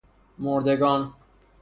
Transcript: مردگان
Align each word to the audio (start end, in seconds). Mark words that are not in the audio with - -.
مردگان 0.41 1.13